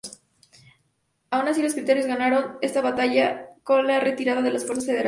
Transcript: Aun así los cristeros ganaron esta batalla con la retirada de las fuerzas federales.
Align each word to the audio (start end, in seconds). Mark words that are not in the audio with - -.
Aun 1.29 1.47
así 1.47 1.61
los 1.61 1.73
cristeros 1.73 2.07
ganaron 2.07 2.57
esta 2.63 2.81
batalla 2.81 3.49
con 3.63 3.85
la 3.85 3.99
retirada 3.99 4.41
de 4.41 4.49
las 4.49 4.65
fuerzas 4.65 4.85
federales. 4.87 4.99